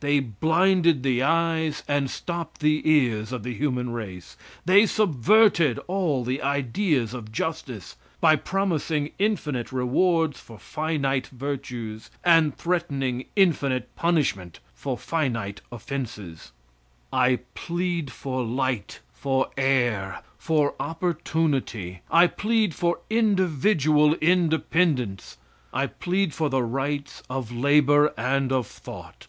[0.00, 4.38] They blinded the eyes and stopped the ears of the human race.
[4.64, 12.56] They subverted all the ideas of justice by promising infinite rewards for finite virtues, and
[12.56, 16.52] threatening infinite punishment for finite offenses.
[17.12, 22.00] I plead for light, for air, for opportunity.
[22.10, 25.36] I plead for individual independence.
[25.70, 29.26] I plead for the rights of labor and of thought.